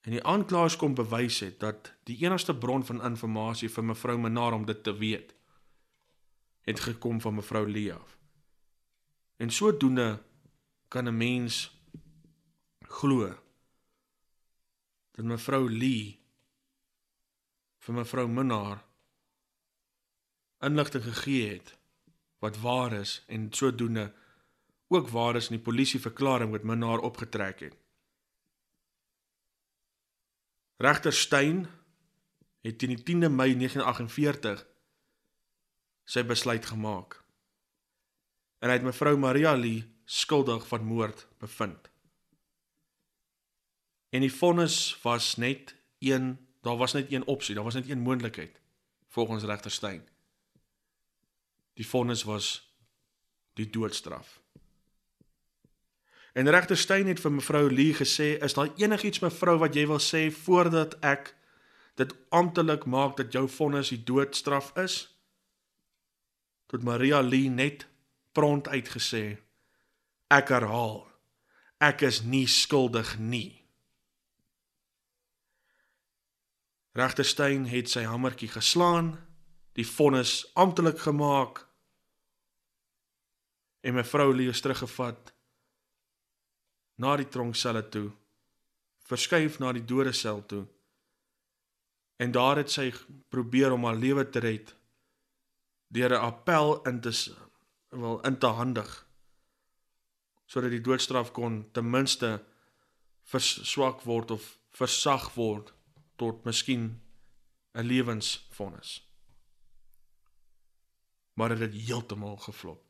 [0.00, 4.56] En die aanklaers kom bewys het dat die enigste bron van inligting vir mevrou Menar
[4.56, 5.34] om dit te weet
[6.66, 8.18] het gekom van mevrou Lee af.
[9.36, 10.22] En sodoende
[10.88, 11.70] kan 'n mens
[12.80, 13.45] glo
[15.16, 16.18] dat mevrou Lee
[17.86, 18.84] vir mevrou Menar
[20.66, 21.74] inligting gegee het
[22.44, 24.12] wat waar is en sodoende
[24.88, 27.74] ook waar is in die polisie verklaring wat Minnar opgetrek het.
[30.76, 31.66] Regter Steyn
[32.66, 34.66] het teen die 10de Mei 1948
[36.06, 37.18] sy besluit gemaak.
[38.60, 41.90] En hy het mevrou Maria Lee skuldig van moord bevind.
[44.10, 48.00] En die vonnis was net een, daar was net een opsie, daar was net een
[48.00, 48.60] moontlikheid
[49.08, 50.08] volgens regter Steyn.
[51.72, 52.74] Die vonnis was
[53.52, 54.40] die doodstraf.
[56.32, 60.00] En regter Steyn het vir mevrou Lee gesê, "Is daar enigiets mevrou wat jy wil
[60.00, 61.34] sê voordat ek
[61.94, 65.16] dit amptelik maak dat jou vonnis die doodstraf is?
[66.66, 67.86] Tot Maria Lee net
[68.32, 69.38] prompt uitgesê:
[70.28, 71.06] Ek herhaal,
[71.78, 73.65] ek is nie skuldig nie.
[76.96, 79.10] Regter Steyn het sy hamertjie geslaan,
[79.76, 81.66] die vonnis amptelik gemaak
[83.84, 85.34] en mevrou Lee is teruggevat
[86.96, 88.08] na die tronkselle toe,
[89.04, 90.64] verskuif na die dodesel toe.
[92.16, 92.88] En daar het sy
[93.28, 94.72] probeer om haar lewe te red
[95.92, 97.12] deur 'n appel in te
[97.90, 99.06] wil in te handig
[100.46, 102.44] sodat die doodstraf kon ten minste
[103.22, 105.75] verswak word of versag word
[106.16, 107.02] tot miskien
[107.72, 109.10] 'n lewensvonnis.
[111.32, 112.84] Maar dit het heeltemal geflop.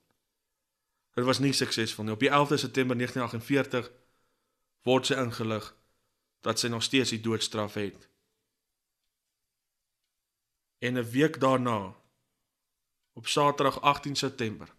[1.14, 2.12] Dit was nie suksesvol nie.
[2.12, 3.92] Op die 11de September 1948
[4.82, 5.76] word sy ingelig
[6.40, 8.08] dat sy nog steeds die doodstraf het.
[10.78, 11.96] En 'n week daarna
[13.12, 14.74] op Saterdag 18 September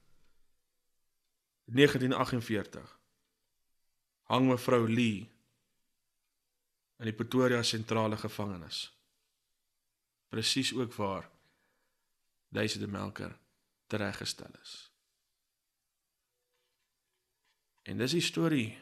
[1.66, 3.00] 1948
[4.22, 5.32] hang mevrou Lee
[6.98, 8.88] in die Pretoria sentrale gevangenis.
[10.30, 11.30] Presies ook waar
[12.50, 13.38] Daisy de Melker
[13.88, 14.91] tereggestel is.
[17.84, 18.78] En dis die storie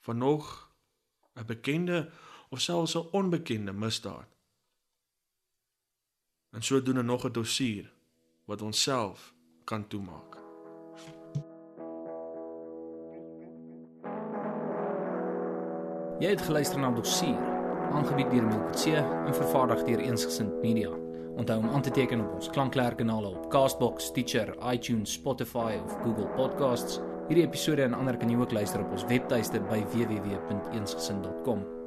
[0.00, 0.70] van nog
[1.34, 2.10] 'n bekende
[2.48, 4.28] of selfs 'n onbekende misdaad.
[6.50, 7.92] En sodoende nog 'n dossier
[8.44, 9.34] wat ons self
[9.64, 10.29] kan toemaak.
[16.20, 17.38] Jy het geluister na Dossier,
[17.96, 20.90] aangebied deur Melkutse en vervaardig deur Eensgesind Media.
[21.40, 26.28] Onthou om aan te teken op ons klankleerkanale op Castbox, Stitcher, iTunes, Spotify of Google
[26.36, 27.00] Podcasts.
[27.32, 31.79] Hierdie episode en ander kan jy ook luister op ons webtuiste by www.eensgesind.com.